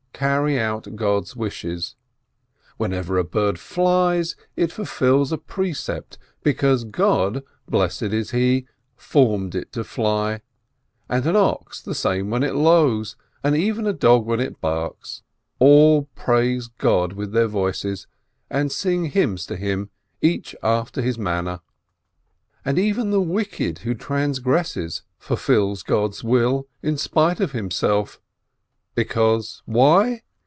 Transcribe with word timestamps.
carry 0.13 0.59
out 0.59 0.87
God's 0.95 1.35
wishes: 1.35 1.95
whenever 2.77 3.17
a 3.17 3.23
bird 3.23 3.57
flies, 3.57 4.35
it 4.55 4.71
fulfils 4.71 5.31
a 5.31 5.37
precept, 5.39 6.19
because 6.43 6.83
God, 6.83 7.41
blessed 7.67 8.03
is 8.03 8.29
He, 8.29 8.67
formed 8.95 9.55
it 9.55 9.71
to 9.71 9.83
fly, 9.83 10.41
and 11.09 11.25
an 11.25 11.35
ox 11.35 11.81
the 11.81 11.95
same 11.95 12.29
when 12.29 12.43
it 12.43 12.53
lows, 12.53 13.15
and 13.43 13.55
even 13.57 13.87
a 13.87 13.93
dog 13.93 14.27
when 14.27 14.39
it 14.39 14.61
barks 14.61 15.21
—•all 15.57 16.03
praise 16.13 16.67
God 16.67 17.13
with 17.13 17.31
their 17.31 17.47
voices, 17.47 18.05
and 18.47 18.71
sing 18.71 19.05
hymns 19.05 19.47
to 19.47 19.55
Him, 19.55 19.89
each 20.21 20.55
after 20.61 21.01
his 21.01 21.17
manner. 21.17 21.61
And 22.63 22.77
even 22.77 23.09
the 23.09 23.21
wicked 23.21 23.79
who 23.79 23.95
transgresses 23.95 25.01
fulfils 25.17 25.81
God's 25.81 26.23
will 26.23 26.67
in 26.83 26.95
spite 26.99 27.39
of 27.39 27.53
himself, 27.53 28.19
because 28.93 29.63
why? 29.65 30.21